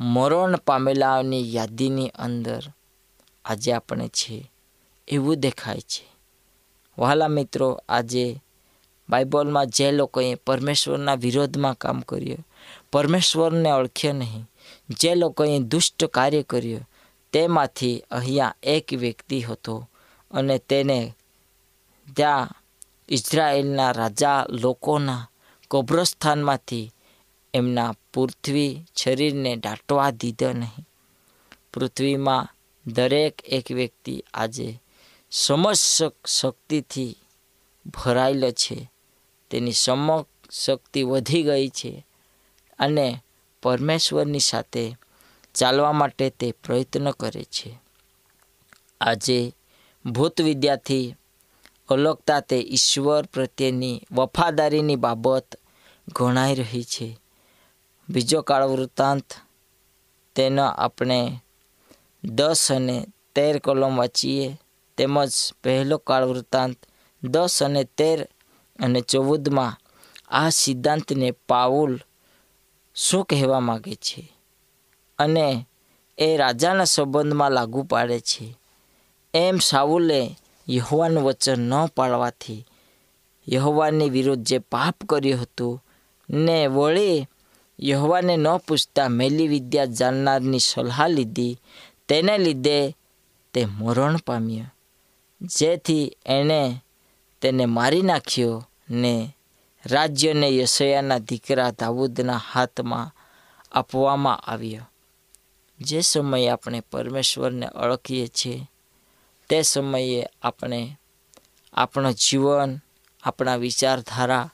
મરણ 0.00 0.56
પામેલાઓની 0.56 1.54
યાદીની 1.54 2.08
અંદર 2.08 2.62
આજે 3.44 3.72
આપણે 3.72 4.08
છે, 4.08 4.50
એવું 5.08 5.40
દેખાય 5.40 5.80
છે. 5.80 6.04
વહાલા 6.98 7.28
મિત્રો, 7.28 7.80
આજે 7.88 8.40
બાઇબલમાં 9.08 9.66
જે 9.66 9.92
લોકોએ 9.92 10.34
પરમેશ્વરના 10.34 11.14
વિરોધમાં 11.14 11.74
કામ 11.74 12.00
કર્યું, 12.00 12.46
પરમેશ્વરને 12.92 13.72
ઓળખ્યો 13.72 14.12
નહીં, 14.12 14.48
જે 15.00 15.14
લોકોએ 15.14 15.58
દુષ્ટ 15.58 16.04
કાર્ય 16.04 16.42
કર્યું, 16.42 16.88
તેમાંથી 17.32 18.04
અહીંયા 18.10 18.54
એક 18.62 18.92
વ્યક્તિ 18.92 19.40
હતો 19.40 19.88
અને 20.30 20.58
તેને 20.58 21.14
ત્યાં 22.16 22.48
ઇઝરાયેલના 23.08 23.92
રાજા 23.92 24.46
લોકોના 24.48 25.28
કબ્રસ્થાનમાંથી 25.70 26.92
એમના 27.56 27.94
પૃથ્વી 28.14 28.84
શરીરને 28.96 29.56
દાટવા 29.56 30.10
દીધો 30.10 30.52
નહીં. 30.52 30.86
પૃથ્વીમાં 31.74 32.48
દરેક 32.86 33.44
એક 33.44 33.72
વ્યક્તિ 33.72 34.24
આજે 34.34 34.80
સમસ્ત 35.30 36.26
શક્તિથી 36.26 37.16
ભરાયેલો 37.86 38.50
છે. 38.50 38.90
તેની 39.50 39.72
સમક 39.72 40.28
શક્તિ 40.52 41.02
વધી 41.02 41.42
ગઈ 41.42 41.68
છે 41.68 42.06
અને 42.78 43.18
પરમેશ્વરની 43.62 44.40
સાથે 44.40 44.96
ચાલવા 45.54 45.92
માટે 45.92 46.30
તે 46.30 46.52
પ્રયત્ન 46.52 47.10
કરે 47.10 47.44
છે. 47.44 47.78
આજે 49.00 49.52
ભૂત 50.06 50.40
વિદ્યાથી 50.40 51.14
અલગતા 51.88 52.40
તે 52.40 52.56
ઈશ્વર 52.56 53.26
પ્રત્યેની 53.26 54.02
વફાદારીની 54.12 54.96
બાબત 54.96 55.60
ગણાઈ 56.08 56.54
રહી 56.54 56.84
છે. 56.84 57.18
બીજો 58.08 58.42
કાળ 58.42 58.64
વૃત્તાંત, 58.64 59.32
તેનો 60.34 60.64
આપણે 60.64 61.40
દસ 62.24 62.72
અને 62.72 63.06
તેર 63.34 63.58
કલમ 63.58 63.96
વાંચીએ, 63.96 64.60
તેમજ 64.96 65.32
પહેલો 65.64 65.98
કાળ 65.98 66.24
વૃત્તાંત 66.24 66.76
દસ 67.22 67.62
અને 67.62 67.84
તેર 67.84 68.28
અને 68.78 69.00
ચૌદમાં 69.00 69.76
આ 70.28 70.48
સિદ્ધાંતને 70.48 71.30
પાઉલ 71.30 72.00
શું 72.94 73.24
કહેવા 73.24 73.60
માગે 73.60 73.94
છે? 73.94 74.32
અને 75.18 75.66
એ 76.18 76.36
રાજાના 76.36 76.84
સંબંધમાં 76.84 77.50
લાગુ 77.50 77.82
પાડે 77.82 78.20
છે. 78.20 78.58
એમ 79.34 79.58
સાઉલે 79.58 80.36
યહોવાનું 80.68 81.24
વચન 81.24 81.60
ન 81.60 81.86
પાળવાથી 81.86 82.66
યહોવાની 83.48 84.10
વિરુદ્ધ 84.10 84.46
જે 84.46 84.58
પાપ 84.58 84.96
કર્યું 85.08 85.42
હતું, 85.42 85.84
ને 86.30 86.66
વળી 86.66 87.26
યહોવાને 87.80 88.36
ન 88.36 88.56
પૂછતા 88.56 89.08
મેલી 89.08 89.48
વિદ્યા 89.48 89.84
જાણનારની 89.84 90.58
સલાહ 90.58 91.08
લીધી. 91.08 91.60
તેને 92.08 92.38
લીધે 92.38 92.96
તે 93.52 93.64
મરણ 93.64 94.16
પામ્યો. 94.16 94.64
જેથી 95.40 96.16
એણે 96.26 96.76
તેને 97.40 97.64
મારી 97.64 98.02
નાખ્યો 98.02 98.68
ને 98.90 99.36
રાજ્યને 99.86 100.56
યશયાના 100.56 101.18
દીકરા 101.18 101.70
દાઉદના 101.70 102.40
હાથમાં 102.52 103.12
આપવામાં 103.72 104.36
આવ્યો. 104.36 104.82
જે 105.80 106.00
સમયે 106.00 106.48
આપણે 106.48 106.80
પરમેશ્વરને 106.80 107.68
ઓળખીએ 107.68 108.26
છીએ, 108.26 108.66
તે 109.48 109.62
સમયે 109.62 110.26
આપણે 110.42 110.96
આપણું 111.72 112.12
જીવન, 112.12 112.78
આપણા 113.22 113.56
વિચારધારા, 113.56 114.50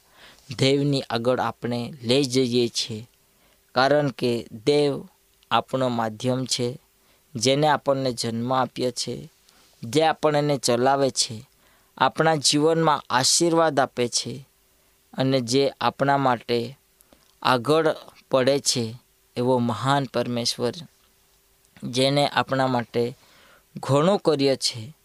દેવની 0.59 1.03
આગળ 1.11 1.41
આપણે 1.41 1.95
લઈ 2.03 2.25
જઈએ 2.25 2.69
છીએ. 2.69 3.09
કારણ 3.75 4.09
કે 4.09 4.47
દેવ 4.65 5.09
આપણો 5.51 5.89
માધ્યમ 5.89 6.45
છે, 6.45 6.79
જેને 7.35 7.67
આપણને 7.69 8.13
જન્મ 8.13 8.53
આપ્યો 8.53 8.91
છે, 8.91 9.31
જે 9.85 10.03
આપણને 10.03 10.59
ચલાવે 10.59 11.11
છે, 11.11 11.49
આપણા 11.99 12.35
જીવનમાં 12.35 13.03
આશીર્વાદ 13.11 13.81
આપે 13.81 14.09
છે 14.09 14.49
અને 15.15 15.41
જે 15.41 15.73
આપણા 15.81 16.17
માટે 16.17 16.79
આગળ 17.43 17.97
પડે 18.31 18.61
છે 18.61 18.95
એવો 19.37 19.59
મહાન 19.59 20.05
પરમેશ્વર, 20.05 20.73
જેને 21.85 22.29
આપણા 22.29 22.67
માટે 22.67 23.17
ઘણું 23.77 24.19
કર્યો 24.19 24.57
છે 24.57 24.97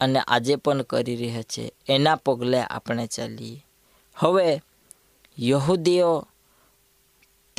અને 0.00 0.18
આજે 0.18 0.56
પણ 0.56 0.82
કરી 0.82 1.16
રહ્યા 1.16 1.42
છે. 1.42 1.72
એના 1.88 2.16
પગલે 2.16 2.60
આપણે 2.60 3.06
ચાલીએ. 3.06 3.66
હવે 4.14 4.62
યહૂદીઓ 5.38 6.26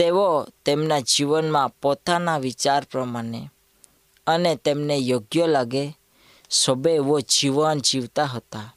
તેઓ 0.02 0.48
તેમના 0.66 1.00
જીવનમાં 1.00 1.70
પોતાના 1.70 2.38
વિચાર 2.38 2.84
પ્રમાણે 2.92 3.50
અને 4.28 4.56
તેમને 4.56 4.98
યોગ્ય 4.98 5.48
લાગે 5.48 5.98
શોભે 6.50 6.92
એવો 6.96 7.20
જીવન 7.20 7.80
જીવતા 7.80 8.24
હતા. 8.24 8.76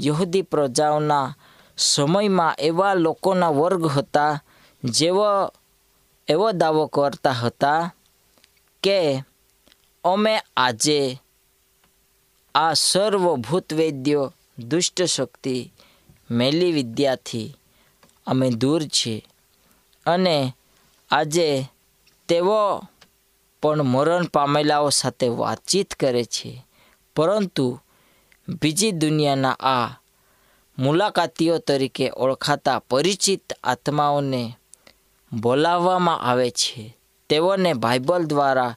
યહૂદી 0.00 0.42
પ્રજાઓના 0.42 1.36
સમયમાં 1.76 2.54
એવા 2.58 2.94
લોકોના 2.94 3.48
વર્ગ 3.48 3.86
હતા 3.86 4.42
જેવો 4.84 5.26
એવો 6.28 6.52
દાવો 6.52 6.86
કરતા 6.86 7.30
હતા 7.30 7.94
કે, 8.82 9.24
અમે 10.04 10.40
આજે 10.56 11.18
આ 12.54 12.72
સર્વભૂત 12.72 13.74
વૈદ્યો 13.74 14.32
દુષ્ટ 14.58 15.02
શક્તિ 15.02 15.72
મેલી 16.30 16.72
વિદ્યાથી 16.72 17.56
અમે 18.26 18.50
દૂર 18.50 18.82
છીએ. 18.82 19.24
અને 20.06 20.54
આજે 21.10 21.64
તેઓ 22.28 22.82
પણ 23.62 23.82
મરણ 23.82 24.24
પામેલાઓ 24.24 24.90
સાથે 24.90 25.28
વાતચીત 25.28 25.94
કરે 25.94 26.24
છે. 26.24 26.66
પરંતુ 27.16 27.80
બીજી 28.48 28.92
દુનિયાના 28.92 29.56
આ 29.60 30.00
મુલાકાતીઓ 30.78 31.58
તરીકે 31.58 32.10
ઓળખાતા 32.10 32.78
પરિચિત 32.78 33.52
આત્માઓને 33.64 34.56
બોલાવવામાં 35.32 36.20
આવે 36.20 36.50
છે. 36.50 36.96
તેઓને 37.28 37.74
બાઇબલ 37.74 38.24
દ્વારા 38.24 38.76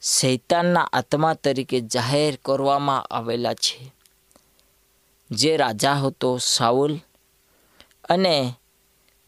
શૈતાનના 0.00 0.88
આત્મા 0.92 1.34
તરીકે 1.34 1.80
જાહેર 1.80 2.38
કરવામાં 2.44 3.02
આવેલા 3.02 3.54
છે. 3.54 3.92
જે 5.30 5.56
રાજા 5.56 5.94
હતો 5.94 6.38
સાઉલ 6.38 6.98
અને 8.08 8.54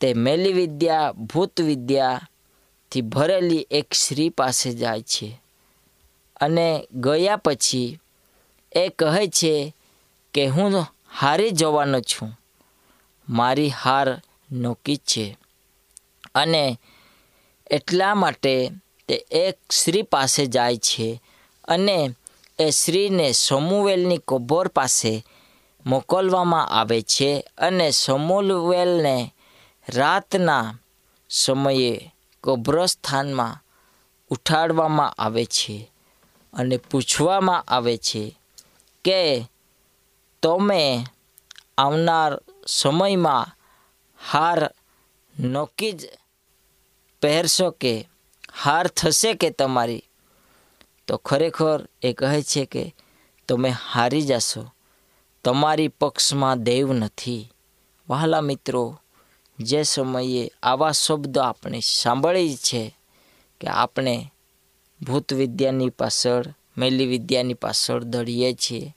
તે 0.00 0.14
મેલી 0.14 0.52
વિદ્યા, 0.52 1.12
ભૂત 1.12 1.60
વિદ્યાથી 1.60 3.00
ભરેલી 3.00 3.66
એક 3.70 3.94
સ્ત્રી 3.94 4.28
પાસે 4.28 4.70
જાય 4.70 5.02
છે. 5.02 5.40
અને 6.40 6.88
ગયા 6.94 7.36
પછી 7.36 7.98
એ 8.72 8.88
કહે 8.88 9.26
છે 9.26 9.74
કે 10.34 10.46
હું 10.46 10.86
હારી 11.18 11.50
જવાનો 11.50 12.00
છું. 12.00 12.40
મારી 13.28 13.68
હાર 13.68 14.22
નોકી 14.52 14.96
છે. 14.96 15.38
અને 16.34 16.78
એટલા 17.70 18.14
માટે 18.14 18.70
તે 19.08 19.24
એક 19.30 19.72
સ્ત્રી 19.72 20.02
પાસે 20.02 20.46
જાય 20.46 20.76
છે 20.76 21.22
અને 21.64 22.10
એ 22.58 22.70
સ્ત્રીને 22.70 23.32
સમુવેલની 23.32 24.20
કબોર 24.28 24.68
પાસે 24.68 25.24
મોકલવામાં 25.86 26.68
આવે 26.68 27.02
છે 27.02 27.44
અને 27.58 27.90
સમુવેલને 27.90 29.34
રાતના 29.94 30.78
સમયે 31.30 32.14
કબ્રસ્થાનમાં 32.44 33.64
ઉઠાડવામાં 34.28 35.10
આવે 35.10 35.44
છે 35.44 35.92
અને 36.52 36.76
પૂછવામાં 36.76 37.62
આવે 37.62 37.98
છે 37.98 38.40
કે, 39.04 39.44
તમે 40.42 41.06
આવનાર 41.78 42.40
સમયમાં 42.66 43.46
હાર 44.30 44.74
નક્કી 45.40 45.92
જ 45.92 46.08
પહેરશો 47.22 47.70
કે 47.70 48.08
હાર 48.62 48.86
થશે 48.86 49.34
કે 49.34 49.50
તમારી? 49.50 50.02
તો 51.06 51.16
ખરેખર 51.16 51.88
એ 52.02 52.12
કહે 52.12 52.42
છે 52.42 52.64
કે, 52.64 52.94
તમે 53.48 53.70
હારી 53.70 54.22
જશો. 54.22 54.72
તમારી 55.44 55.88
પક્ષમાં 55.88 56.62
દેવ 56.62 56.92
નથી. 56.92 57.52
વહાલા 58.08 58.40
મિત્રો 58.40 59.00
જે 59.60 59.82
સમયે 59.82 60.52
આવા 60.62 60.92
શબ્દો 60.92 61.40
આપણે 61.40 61.80
સાંભળી 61.80 62.56
છે 62.56 62.96
કે 63.60 63.66
આપણે 63.68 64.32
ભૂત 65.02 65.32
વિદ્યાની 65.32 65.90
પાછળ, 65.90 66.44
મેલી 66.78 67.06
વિદ્યાની 67.06 67.54
પાછળ 67.54 68.02
દળીએ 68.02 68.52
છીએ, 68.52 68.96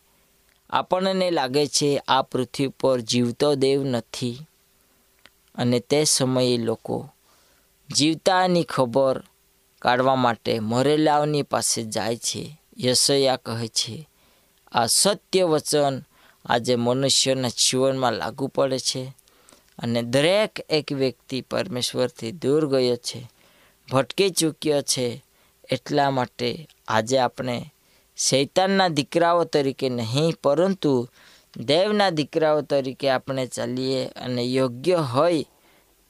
આપણને 0.69 1.31
લાગે 1.31 1.67
છે 1.67 1.97
આ 2.07 2.21
પૃથ્વી 2.21 2.67
પર 2.67 2.99
જીવતો 2.99 3.55
દેવ 3.55 3.83
નથી. 3.83 4.37
અને 5.55 5.79
તે 5.79 6.03
સમયે 6.03 6.57
લોકો 6.57 7.09
જીવતાની 7.95 8.63
ખબર 8.63 9.23
કાઢવા 9.81 10.15
માટે 10.15 10.59
મરેલાઓની 10.59 11.43
પાસે 11.43 11.83
જાય 11.83 12.15
છે. 12.15 12.61
યશયા 12.77 13.35
કહે 13.35 13.67
છે, 13.67 14.09
આ 14.71 14.85
સત્ય 14.85 15.43
વચન 15.43 16.03
આજે 16.45 16.75
મનુષ્યના 16.75 17.47
જીવનમાં 17.47 18.13
લાગુ 18.13 18.47
પડે 18.47 18.79
છે. 18.79 19.22
અને 19.79 20.01
દરેક 20.03 20.65
એક 20.69 20.91
વ્યક્તિ 20.91 21.41
પરમેશ્વરથી 21.41 22.31
દૂર 22.31 22.67
ગયો 22.67 22.95
છે, 22.95 23.29
ભટકી 23.91 24.29
ચૂક્યો 24.29 24.81
છે, 24.81 25.23
એટલા 25.69 26.11
માટે 26.11 26.67
આજે 26.87 27.19
આપણે 27.19 27.73
શૈતાનના 28.17 28.87
દીકરાઓ 28.87 29.43
તરીકે 29.43 29.89
નહીં, 29.89 30.33
પરંતુ 30.43 31.09
દેવના 31.57 32.09
દીકરાઓ 32.09 32.61
તરીકે 32.61 33.09
આપણે 33.09 33.47
ચાલીએ 33.47 34.05
અને 34.05 34.43
યોગ્ય 34.43 34.95
હોય 34.95 35.43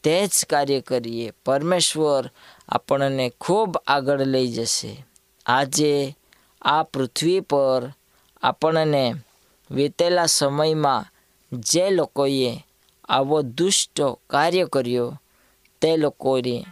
તે 0.03 0.27
જ 0.27 0.45
કાર્ય 0.49 0.81
કરીએ. 0.81 1.31
પરમેશ્વર 1.45 2.29
આપણને 2.69 3.31
ખૂબ 3.41 3.77
આગળ 3.87 4.21
લઈ 4.21 4.47
જશે. 4.47 5.05
આજે 5.45 6.15
આ 6.61 6.83
પૃથ્વી 6.83 7.39
પર 7.39 7.93
આપણને 8.41 9.13
વીતેલા 9.71 10.25
સમયમાં 10.25 11.05
જે 11.51 11.89
લોકોએ 11.89 12.65
આવો 13.09 13.41
દુષ્ટ 13.41 14.01
કાર્ય 14.29 14.65
કર્યો, 14.65 15.21
તે 15.81 15.97
લોકોને 15.97 16.65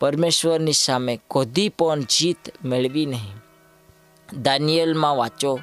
પરમેશ્વરની 0.00 0.72
સામે 0.72 1.20
કોધી 1.28 1.68
પણ 1.68 2.00
જીત 2.00 2.64
મેળવી 2.64 3.06
નહીં. 3.06 3.34
દાનિયલમાં 4.42 5.16
વાંચો, 5.16 5.60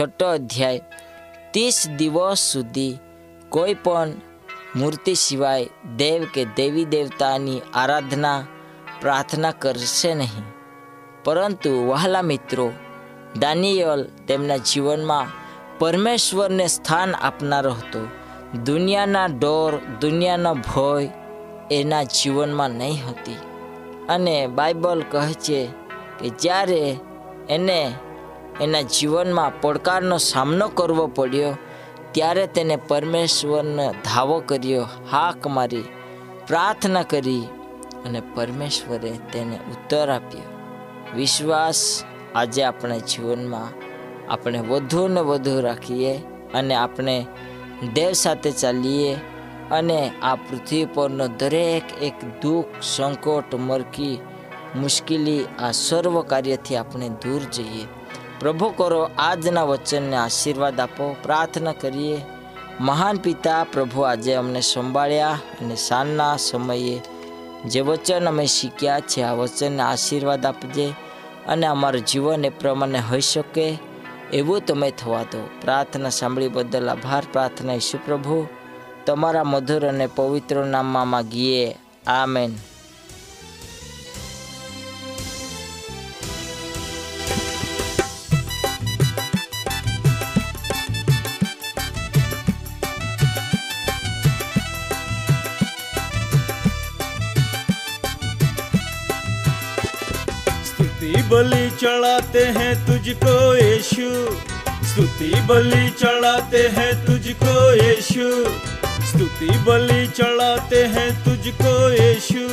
છઠ્ઠો 0.00 0.26
અધ્યાય, 0.26 0.78
ત્રીસ 1.50 1.88
દિવસ 1.88 2.38
સુધી 2.38 2.98
કોઈ 3.48 3.74
પણ 3.74 4.08
મૂર્તિ 4.76 5.14
સિવાય 5.14 5.68
દેવ 5.96 6.24
કે 6.24 6.44
દેવી 6.44 6.84
દેવતાની 6.84 7.60
આરાધના, 7.74 8.46
પ્રાર્થના 9.00 9.50
કરશે 9.50 10.14
નહીં. 10.14 10.42
પરંતુ 11.24 11.86
વહાલા 11.86 12.22
મિત્રો, 12.22 12.72
દાનિયલ 13.38 14.04
તેમના 14.04 14.56
જીવનમાં 14.56 15.26
પરમેશ્વરને 15.78 16.66
સ્થાન 16.66 17.14
આપનારો 17.14 17.72
હતો. 17.72 18.08
દુનિયાના 18.54 19.26
ડોર, 19.26 19.76
દુનિયાનો 20.00 20.54
ભય 20.54 21.10
એના 21.70 22.02
જીવનમાં 22.02 22.70
નહીં 22.70 23.10
હતી. 23.10 23.36
અને 24.08 24.46
બાઇબલ 24.46 25.04
કહે 25.10 25.32
છે 25.32 25.68
કે 26.18 26.28
જ્યારે 26.28 26.96
એને 27.50 27.94
એના 28.60 28.80
જીવનમાં 28.80 29.60
પડકારનો 29.60 30.18
સામનો 30.18 30.68
કરવો 30.68 31.06
પડ્યો, 31.06 31.56
ત્યારે 32.12 32.46
તેને 32.46 32.76
પરમેશ્વરનો 32.76 33.92
ધાવો 33.92 34.40
કર્યો, 34.40 34.86
હાક 35.10 35.46
મારી, 35.46 35.84
પ્રાર્થના 36.46 37.02
કરી 37.02 37.42
અને 38.06 38.22
પરમેશ્વરે 38.34 39.10
તેને 39.32 39.56
ઉત્તર 39.56 40.10
આપ્યો. 40.10 40.42
વિશ્વાસ 41.16 42.04
આજે 42.34 42.62
આપણા 42.62 42.98
જીવનમાં 42.98 43.84
આપણે 44.32 44.58
વધુ 44.58 45.08
ને 45.08 45.20
વધુ 45.20 45.60
રાખીએ 45.60 46.16
અને 46.54 46.74
આપણે 46.74 47.26
દેવ 47.82 48.12
સાથે 48.12 48.50
ચાલીએ 48.50 49.16
અને 49.70 50.12
આ 50.22 50.34
પૃથ્વી 50.34 50.84
પરનો 50.84 51.28
દરેક 51.28 52.02
એક 52.02 52.14
દુઃખ, 52.42 52.66
સંકટ, 52.82 53.54
મરકી, 53.54 54.18
મુશ્કેલી 54.76 55.44
આ 55.58 55.70
સર્વ 55.72 56.22
કાર્યથી 56.22 56.76
આપણે 56.76 57.08
દૂર 57.08 57.40
જઈએ. 57.40 57.86
પ્રભુ 58.40 58.70
કરો 58.70 59.10
આજના 59.18 59.64
વચનને 59.64 60.16
આશીર્વાદ 60.16 60.80
આપો, 60.80 61.16
પ્રાર્થના 61.22 61.72
કરીએ. 61.72 62.20
મહાન 62.80 63.16
પિતા 63.16 63.64
પ્રભુ 63.64 64.00
આજે 64.00 64.34
અમને 64.34 64.60
સંભાળ્યા 64.60 65.38
અને 65.60 65.76
સાંજના 65.76 66.36
સમયે 66.36 67.00
જે 67.66 67.80
વચન 67.80 68.28
અમે 68.28 68.46
શીખ્યા 68.46 69.00
છે, 69.00 69.22
આ 69.22 69.32
વચનને 69.32 69.82
આશીર્વાદ 69.82 70.46
આપજે 70.46 70.94
અને 71.48 71.66
અમારું 71.66 72.00
જીવન 72.00 72.44
એ 72.44 72.48
પ્રમાણે 72.48 72.98
હોઈ 72.98 73.20
શકે. 73.20 73.78
એવું 74.32 74.66
તમે 74.66 74.90
થવા 74.90 75.22
દો. 75.22 75.48
પ્રાર્થના 75.60 76.08
સાંભળી 76.08 76.48
બદલ 76.48 76.88
આભાર. 76.88 77.22
પ્રાર્થના 77.32 77.74
ઈશુ 77.74 77.98
પ્રભુ. 78.06 78.46
તમારા 79.06 79.44
મધુર 79.44 79.86
અને 79.86 80.06
પવિત્ર 80.06 80.64
નામમાં 80.64 81.08
માગીએ. 81.08 81.76
આમેન. 82.06 82.50
believe 101.30 101.63
चढ़ाते 101.84 102.38
हैं 102.38 102.86
तुझको 102.86 103.54
यीशु। 103.56 104.10
स्तुति, 104.86 105.40
बलि 105.40 105.90
चढ़ाते 105.90 106.58
हैं 106.58 107.06
तुझको 107.06 107.74
यीशु। 107.74 108.28
स्तुति, 109.06 109.46
बलि 109.46 110.06
चढ़ाते 110.06 110.84
हैं 110.84 111.24
तुझको 111.24 111.74
यीशु। 111.90 112.46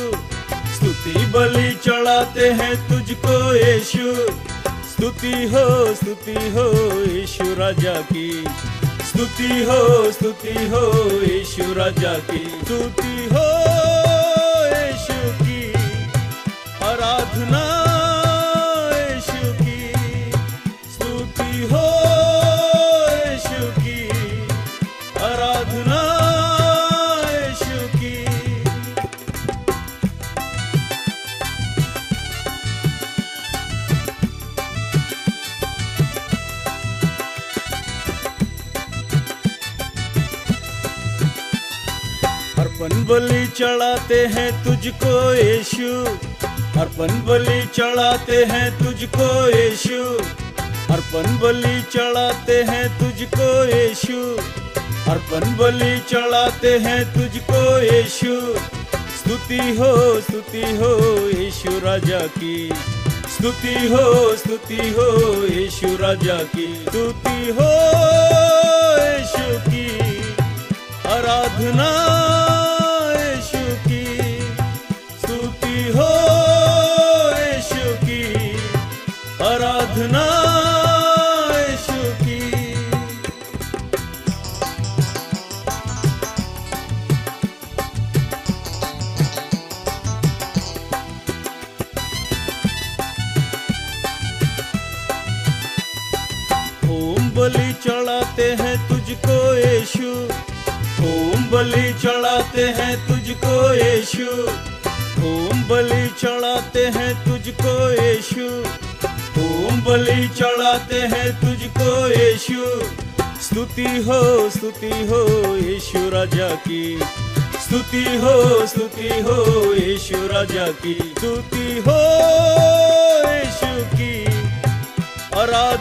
स्तुति, 0.74 1.26
बलि 1.26 1.72
चढ़ाते 1.84 2.48
हैं 2.48 2.74
तुझको 2.88 3.54
यीशु। 3.54 4.12
स्तुति 4.90 5.32
हो 5.54 5.94
स्तुति 5.94 6.50
हो 6.50 6.66
यीशु 7.02 7.54
राजा 7.54 7.94
की। 7.94 8.44
स्तुति 9.08 9.62
हो 9.62 10.12
स्तुति 10.12 10.66
हो 10.66 11.10
यीशु 11.20 11.72
राजा 11.74 12.14
की। 12.14 12.44
स्तुति 12.64 13.28
हो 13.32 13.51
चढ़ाते 43.62 44.14
हैं 44.26 44.50
तुझको 44.64 45.16
यीशु। 45.34 45.88
अर्पण 46.80 47.10
बलि 47.26 47.60
चढ़ाते 47.74 48.36
हैं 48.44 48.70
तुझको 48.78 49.28
यीशु। 49.48 49.98
अर्पण 50.92 51.38
बलि 51.38 51.82
चढ़ाते 51.92 52.56
हैं 52.62 52.88
तुझको 52.98 53.46
यीशु। 53.64 54.18
अर्पण 55.10 55.56
बलि 55.56 55.92
चढ़ाते 56.10 56.72
हैं 56.78 57.04
तुझको 57.14 57.62
यीशु। 57.82 58.34
स्तुति 59.18 59.60
हो 59.78 59.92
स्तुति 60.20 60.64
हो 60.76 60.92
यीशु 61.28 61.78
राजा 61.84 62.20
की। 62.38 62.56
स्तुति 63.34 63.74
हो 63.86 64.36
स्तुति 64.36 64.90
हो 64.98 65.08
यीशु 65.46 65.96
राजा 66.02 66.42
की। 66.56 66.66
स्तुति 66.82 67.56
हो 67.60 68.11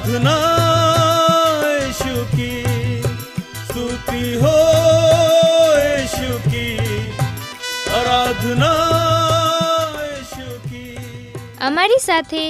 સાધના 0.01 1.91
શુકી 1.93 3.01
સ્તુતિ 3.65 4.21
હો 4.43 4.53
શુકી 6.13 6.87
આરાધના 7.97 8.71
અમારી 11.61 12.01
સાથે 12.07 12.43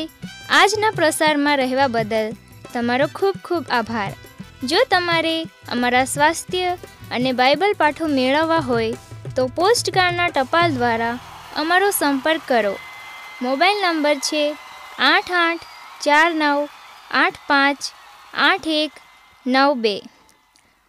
આજના 0.60 0.94
પ્રસારમાં 0.94 1.60
રહેવા 1.64 1.90
બદલ 1.90 2.32
તમારો 2.74 3.08
ખૂબ 3.14 3.44
ખૂબ 3.44 3.76
આભાર. 3.80 4.12
જો 4.66 4.84
તમારે 4.90 5.36
અમારા 5.70 6.08
સ્વાસ્થ્ય 6.08 6.74
અને 7.12 7.32
બાઇબલ 7.34 7.78
પાઠો 7.78 8.12
મેળવવા 8.18 8.66
હોય 8.66 9.32
તો 9.36 9.50
પોસ્ટ 9.58 9.96
કાર્ડના 9.98 10.34
ટપાલ 10.36 10.78
દ્વારા 10.78 11.16
અમારો 11.56 11.96
સંપર્ક 12.02 12.44
કરો. 12.48 12.76
મોબાઈલ 13.42 13.82
નંબર 13.88 14.18
છે 14.30 14.46
આઠ 15.08 15.34
આઠ 15.40 15.66
ચાર 16.02 16.30
નવ 16.34 16.70
આઠ 17.14 17.36
પાંચ, 17.48 17.78
આઠ 18.34 18.68
એક, 18.68 18.92
નવ 19.48 19.74
બે. 19.74 20.02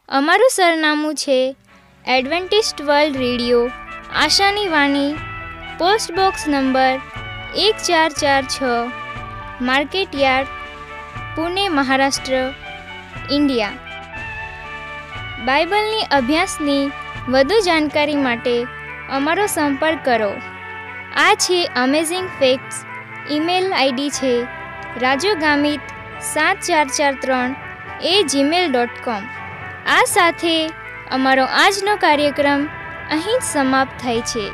અમારું 0.09 0.51
સરનામું 0.53 1.15
છે 1.15 1.57
એડવેન્ટિસ્ટ 2.07 2.83
વર્લ્ડ 2.83 3.17
રેડિયો, 3.17 3.71
આશાની 4.17 4.69
વાણી, 4.69 5.15
પોસ્ટ 5.79 6.13
બોક્સ 6.13 6.49
નંબર 6.49 7.01
એક 7.57 7.77
ચાર 7.77 8.11
ચાર 8.11 8.43
છ 8.43 8.63
market 9.61 10.15
yard 10.15 10.47
Pune, 11.37 11.69
Maharashtra, 11.69 12.55
India. 13.31 13.71
બાઇબલની 15.45 16.09
અભ્યાસની 16.11 16.91
વધુ 17.29 17.61
જાણકારી 17.61 18.17
માટે 18.17 18.67
અમારો 19.11 19.47
સંપર્ક 19.47 20.05
કરો. 20.05 20.33
આ 21.17 21.35
છે 21.35 21.65
અમેઝિંગ 21.65 22.29
ફેક્ટ્સ 22.39 22.85
ઈમેલ 23.31 23.73
આઈડી 23.73 24.11
છે 24.11 24.47
રાજુ 25.01 25.35
ગામિત 25.41 25.81
સાત 26.23 26.57
ચાર 26.69 26.87
ચાર 26.87 27.15
ત્રણ 27.15 27.55
એ 28.03 28.23
જીમેલ 28.23 28.73
ડોટ 28.73 28.89
કોમ 29.05 29.23
આ 29.87 30.05
સાથે 30.07 30.71
અમારો 31.11 31.45
આજનો 31.45 31.97
કાર્યક્રમ 31.97 32.69
અહીં 33.11 33.39
જ 33.39 33.43
સમાપ્ત 33.43 34.03
થાય 34.03 34.21
છે. 34.21 34.51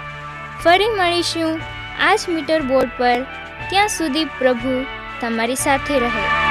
ફરી 0.64 0.88
મળીશું 0.88 1.60
આ 2.00 2.14
જ 2.14 2.20
મીટર 2.28 2.62
બોર્ડ 2.62 2.90
પર. 2.98 3.22
ત્યાં 3.70 3.88
સુધી 3.88 4.24
પ્રભુ 4.24 4.86
તમારી 5.20 5.54
સાથે 5.54 5.98
રહે. 5.98 6.47